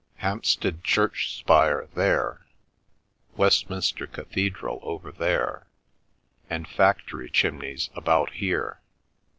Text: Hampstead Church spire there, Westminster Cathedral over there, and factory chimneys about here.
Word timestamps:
Hampstead 0.15 0.83
Church 0.83 1.37
spire 1.37 1.87
there, 1.93 2.47
Westminster 3.35 4.07
Cathedral 4.07 4.79
over 4.81 5.11
there, 5.11 5.67
and 6.49 6.67
factory 6.67 7.29
chimneys 7.29 7.91
about 7.93 8.31
here. 8.31 8.81